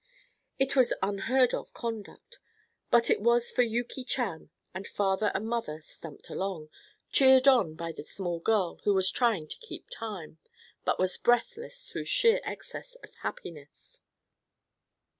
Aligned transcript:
It 0.57 0.75
was 0.75 0.95
unheard 1.03 1.53
of 1.53 1.75
conduct, 1.75 2.39
but 2.89 3.11
it 3.11 3.21
was 3.21 3.51
for 3.51 3.61
Yuki 3.61 4.03
Chan, 4.03 4.49
and 4.73 4.87
father 4.87 5.31
and 5.35 5.47
mother 5.47 5.79
stumped 5.83 6.27
along, 6.31 6.69
cheered 7.11 7.47
on 7.47 7.75
by 7.75 7.91
the 7.91 8.03
small 8.03 8.39
girl 8.39 8.79
who 8.83 8.95
was 8.95 9.11
trying 9.11 9.47
to 9.47 9.57
keep 9.59 9.91
time, 9.91 10.39
but 10.85 10.97
was 10.97 11.19
breathless 11.19 11.87
through 11.87 12.05
sheer 12.05 12.41
excess 12.43 12.95
of 13.03 13.13
happiness. 13.21 14.01